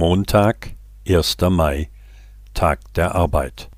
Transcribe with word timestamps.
Montag, 0.00 0.76
1. 1.06 1.36
Mai, 1.50 1.90
Tag 2.54 2.78
der 2.94 3.14
Arbeit. 3.14 3.68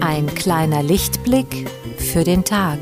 Ein 0.00 0.32
kleiner 0.36 0.84
Lichtblick 0.84 1.68
für 1.96 2.22
den 2.22 2.44
Tag. 2.44 2.78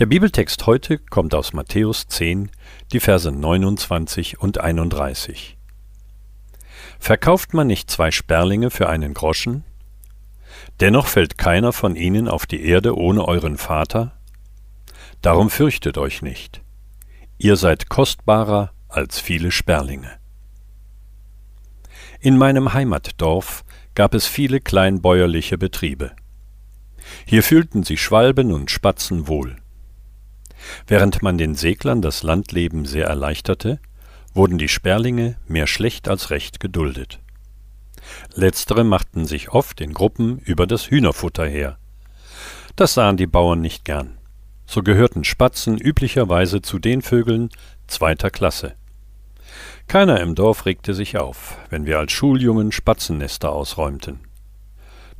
Der 0.00 0.06
Bibeltext 0.06 0.66
heute 0.66 0.98
kommt 0.98 1.36
aus 1.36 1.52
Matthäus 1.52 2.08
10, 2.08 2.50
die 2.90 2.98
Verse 2.98 3.30
29 3.30 4.40
und 4.40 4.58
31. 4.58 5.56
Verkauft 6.98 7.54
man 7.54 7.68
nicht 7.68 7.88
zwei 7.88 8.10
Sperlinge 8.10 8.70
für 8.70 8.88
einen 8.88 9.14
Groschen? 9.14 9.62
Dennoch 10.80 11.06
fällt 11.06 11.38
keiner 11.38 11.72
von 11.72 11.94
ihnen 11.94 12.26
auf 12.26 12.44
die 12.44 12.64
Erde 12.64 12.98
ohne 12.98 13.28
euren 13.28 13.56
Vater? 13.56 14.18
Darum 15.22 15.48
fürchtet 15.48 15.96
euch 15.96 16.22
nicht. 16.22 16.60
Ihr 17.38 17.54
seid 17.54 17.88
kostbarer 17.88 18.72
als 18.88 19.20
viele 19.20 19.52
Sperlinge. 19.52 20.10
In 22.18 22.36
meinem 22.36 22.72
Heimatdorf 22.72 23.64
gab 23.94 24.14
es 24.14 24.26
viele 24.26 24.58
kleinbäuerliche 24.58 25.56
Betriebe. 25.56 26.16
Hier 27.26 27.44
fühlten 27.44 27.84
sich 27.84 28.02
Schwalben 28.02 28.50
und 28.50 28.72
Spatzen 28.72 29.28
wohl. 29.28 29.54
Während 30.86 31.22
man 31.22 31.38
den 31.38 31.54
Seglern 31.54 32.02
das 32.02 32.22
Landleben 32.22 32.84
sehr 32.84 33.06
erleichterte, 33.06 33.80
wurden 34.34 34.58
die 34.58 34.68
Sperlinge 34.68 35.36
mehr 35.46 35.66
schlecht 35.66 36.08
als 36.08 36.30
recht 36.30 36.60
geduldet. 36.60 37.20
Letztere 38.34 38.84
machten 38.84 39.26
sich 39.26 39.50
oft 39.50 39.80
in 39.80 39.94
Gruppen 39.94 40.38
über 40.38 40.66
das 40.66 40.90
Hühnerfutter 40.90 41.46
her. 41.46 41.78
Das 42.76 42.94
sahen 42.94 43.16
die 43.16 43.26
Bauern 43.26 43.60
nicht 43.60 43.84
gern. 43.84 44.18
So 44.66 44.82
gehörten 44.82 45.24
Spatzen 45.24 45.78
üblicherweise 45.78 46.62
zu 46.62 46.78
den 46.78 47.02
Vögeln 47.02 47.50
zweiter 47.86 48.30
Klasse. 48.30 48.74
Keiner 49.86 50.20
im 50.20 50.34
Dorf 50.34 50.66
regte 50.66 50.94
sich 50.94 51.18
auf, 51.18 51.58
wenn 51.70 51.86
wir 51.86 51.98
als 51.98 52.12
Schuljungen 52.12 52.72
Spatzennester 52.72 53.52
ausräumten. 53.52 54.20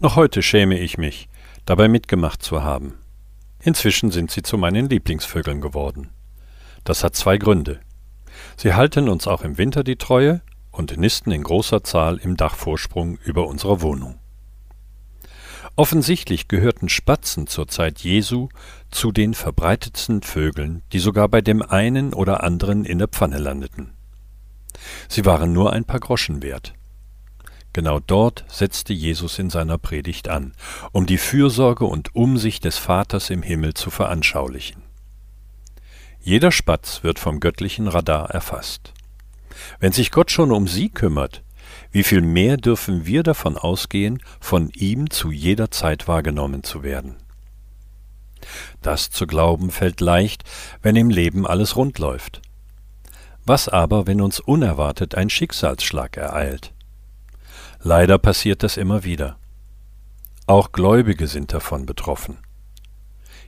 Noch 0.01 0.17
heute 0.17 0.42
schäme 0.42 0.79
ich 0.79 0.98
mich, 0.98 1.29
dabei 1.67 1.89
mitgemacht 1.89 2.42
zu 2.42 2.62
haben. 2.62 2.95
Inzwischen 3.65 4.11
sind 4.11 4.31
sie 4.31 4.43
zu 4.43 4.59
meinen 4.59 4.91
Lieblingsvögeln 4.91 5.62
geworden. 5.62 6.11
Das 6.84 7.03
hat 7.03 7.17
zwei 7.17 7.39
Gründe. 7.39 7.81
Sie 8.59 8.75
halten 8.75 9.09
uns 9.09 9.27
auch 9.27 9.43
im 9.43 9.57
Winter 9.57 9.83
die 9.83 9.97
Treue 9.97 10.43
und 10.70 10.98
nisten 10.98 11.33
in 11.33 11.43
großer 11.43 11.83
Zahl 11.83 12.19
im 12.19 12.37
Dachvorsprung 12.37 13.17
über 13.25 13.47
unserer 13.47 13.81
Wohnung. 13.81 14.19
Offensichtlich 15.77 16.47
gehörten 16.47 16.91
Spatzen 16.91 17.47
zur 17.47 17.67
Zeit 17.67 18.01
Jesu 18.01 18.48
zu 18.91 19.12
den 19.12 19.33
verbreitetsten 19.33 20.23
Vögeln, 20.23 20.83
die 20.92 20.98
sogar 20.98 21.29
bei 21.29 21.41
dem 21.41 21.62
einen 21.62 22.12
oder 22.12 22.45
anderen 22.45 22.85
in 22.85 22.98
der 22.98 23.09
Pfanne 23.09 23.39
landeten. 23.39 23.95
Sie 25.09 25.25
waren 25.25 25.55
nur 25.55 25.73
ein 25.73 25.87
paar 25.87 26.01
Groschen 26.01 26.42
wert. 26.42 26.75
Genau 27.75 27.98
dort 27.98 28.44
setzte 28.47 28.92
Jesus 28.92 29.41
in 29.41 29.50
seiner 29.50 29.78
Predigt 29.78 30.28
an, 30.28 30.53
um 30.92 31.06
die 31.06 31.19
Fürsorge 31.19 31.84
und 31.84 32.14
Umsicht 32.14 32.64
des 32.64 32.78
Vaters 32.78 33.30
im 33.30 33.42
Himmel 33.42 33.75
zu 33.75 33.91
veranschaulichen. 33.91 34.83
Jeder 36.20 36.52
Spatz 36.52 37.02
wird 37.02 37.19
vom 37.19 37.41
göttlichen 37.41 37.89
Radar 37.89 38.30
erfasst. 38.30 38.95
Wenn 39.80 39.91
sich 39.91 40.12
Gott 40.12 40.30
schon 40.30 40.52
um 40.52 40.69
sie 40.69 40.89
kümmert, 40.89 41.42
wie 41.90 42.05
viel 42.05 42.20
mehr 42.20 42.57
dürfen 42.57 43.07
wir 43.07 43.24
davon 43.24 43.58
ausgehen, 43.58 44.23
von 44.39 44.70
ihm 44.70 45.11
zu 45.11 45.33
jeder 45.33 45.73
Zeit 45.73 46.07
wahrgenommen 46.07 46.63
zu 46.63 46.84
werden? 46.84 47.17
Das 48.83 49.11
zu 49.11 49.27
glauben 49.27 49.73
fällt 49.73 50.01
leicht, 50.01 50.45
wenn 50.80 50.95
im 50.95 51.11
Leben 51.11 51.45
alles 51.45 51.74
rund 51.74 51.98
läuft. 51.98 52.40
Was 53.45 53.68
aber, 53.68 54.07
wenn 54.07 54.20
uns 54.20 54.39
unerwartet 54.39 55.17
ein 55.17 55.29
Schicksalsschlag 55.29 56.17
ereilt? 56.17 56.73
Leider 57.86 58.17
passiert 58.17 58.62
das 58.62 58.78
immer 58.78 59.05
wieder. 59.05 59.36
Auch 60.46 60.72
Gläubige 60.72 61.27
sind 61.27 61.52
davon 61.52 61.84
betroffen. 61.84 62.39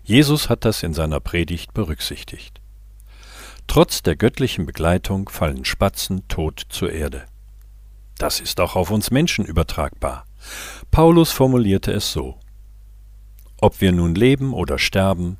Jesus 0.05 0.51
hat 0.51 0.67
das 0.67 0.83
in 0.83 0.93
seiner 0.93 1.21
Predigt 1.21 1.73
berücksichtigt. 1.73 2.61
Trotz 3.67 4.03
der 4.03 4.15
göttlichen 4.15 4.67
Begleitung 4.67 5.31
fallen 5.31 5.65
Spatzen 5.65 6.29
tot 6.29 6.67
zur 6.69 6.93
Erde. 6.93 7.25
Das 8.19 8.41
ist 8.41 8.61
auch 8.61 8.77
auf 8.77 8.91
uns 8.91 9.11
Menschen 9.11 9.47
übertragbar. 9.47 10.27
Paulus 10.91 11.33
formulierte 11.33 11.91
es 11.93 12.13
so 12.13 12.39
Ob 13.59 13.81
wir 13.81 13.93
nun 13.93 14.15
leben 14.15 14.53
oder 14.53 14.79
sterben, 14.79 15.39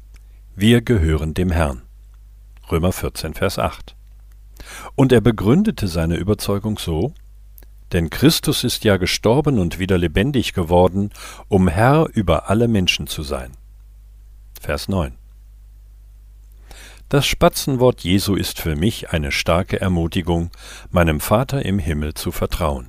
wir 0.55 0.81
gehören 0.81 1.35
dem 1.35 1.51
Herrn. 1.51 1.83
Römer 2.73 2.93
14, 2.93 3.35
Vers 3.35 3.59
8. 3.59 3.95
Und 4.95 5.13
er 5.13 5.21
begründete 5.21 5.87
seine 5.87 6.17
Überzeugung 6.17 6.79
so 6.79 7.13
denn 7.93 8.11
Christus 8.11 8.65
ist 8.65 8.85
ja 8.85 8.97
gestorben 8.97 9.59
und 9.59 9.79
wieder 9.79 9.99
lebendig 9.99 10.53
geworden, 10.53 11.11
um 11.49 11.69
Herr 11.69 12.09
über 12.13 12.51
alle 12.51 12.69
Menschen 12.69 13.07
zu 13.07 13.23
sein. 13.23 13.53
Vers 14.61 14.89
9. 14.89 15.17
Das 17.09 17.25
Spatzenwort 17.25 18.01
Jesu 18.01 18.35
ist 18.35 18.61
für 18.61 18.75
mich 18.75 19.11
eine 19.11 19.31
starke 19.31 19.81
Ermutigung, 19.81 20.51
meinem 20.91 21.21
Vater 21.21 21.65
im 21.65 21.79
Himmel 21.79 22.15
zu 22.15 22.33
vertrauen. 22.33 22.89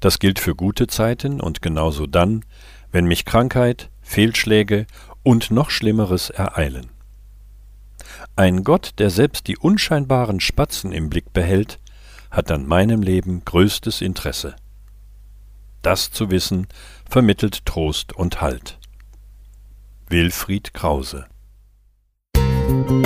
Das 0.00 0.18
gilt 0.18 0.38
für 0.38 0.54
gute 0.54 0.86
Zeiten 0.86 1.40
und 1.40 1.60
genauso 1.60 2.06
dann, 2.06 2.44
wenn 2.90 3.04
mich 3.04 3.26
Krankheit, 3.26 3.90
Fehlschläge 4.00 4.86
und 5.22 5.50
noch 5.50 5.68
Schlimmeres 5.70 6.30
ereilen. 6.30 6.88
Ein 8.34 8.64
Gott, 8.64 8.92
der 8.98 9.10
selbst 9.10 9.46
die 9.46 9.58
unscheinbaren 9.58 10.40
Spatzen 10.40 10.92
im 10.92 11.10
Blick 11.10 11.32
behält, 11.34 11.78
hat 12.30 12.50
an 12.50 12.66
meinem 12.66 13.02
Leben 13.02 13.44
größtes 13.44 14.00
Interesse. 14.00 14.56
Das 15.82 16.10
zu 16.10 16.30
wissen 16.30 16.68
vermittelt 17.08 17.64
Trost 17.64 18.12
und 18.12 18.40
Halt. 18.40 18.78
Wilfried 20.08 20.74
Krause 20.74 21.26
Musik 22.36 22.99